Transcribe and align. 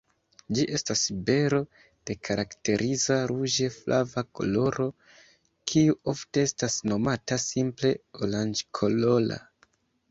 Ĝi 0.57 0.63
estas 0.77 1.01
bero 1.27 1.59
de 2.09 2.15
karakteriza 2.29 3.19
ruĝe-flava 3.33 4.25
koloro, 4.41 4.89
kiu 5.73 5.97
ofte 6.17 6.49
estas 6.49 6.83
nomata 6.95 7.43
simple 7.49 7.95
oranĝkolora. 8.25 9.43